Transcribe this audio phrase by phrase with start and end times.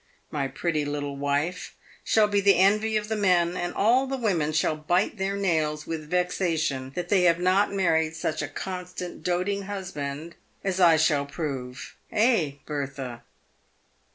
[0.31, 4.51] My pretty little wife shall be the envy of the men, and all the women
[4.51, 9.61] shall bite their nails with vexation that they have not married such a constant, doting
[9.65, 10.33] husband,
[10.63, 13.21] as I shall prove— eh, Bertha